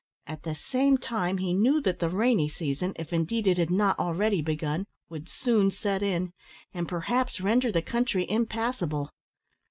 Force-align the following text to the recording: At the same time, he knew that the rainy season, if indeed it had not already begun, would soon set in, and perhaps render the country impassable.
At 0.25 0.41
the 0.41 0.55
same 0.55 0.97
time, 0.97 1.37
he 1.37 1.53
knew 1.53 1.79
that 1.81 1.99
the 1.99 2.09
rainy 2.09 2.49
season, 2.49 2.93
if 2.95 3.13
indeed 3.13 3.45
it 3.45 3.59
had 3.59 3.69
not 3.69 3.99
already 3.99 4.41
begun, 4.41 4.87
would 5.09 5.29
soon 5.29 5.69
set 5.69 6.01
in, 6.01 6.33
and 6.73 6.87
perhaps 6.89 7.39
render 7.39 7.71
the 7.71 7.83
country 7.83 8.27
impassable. 8.27 9.11